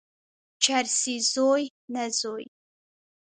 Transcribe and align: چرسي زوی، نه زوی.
چرسي 0.63 1.15
زوی، 1.33 1.63
نه 1.93 2.03
زوی. 2.19 2.45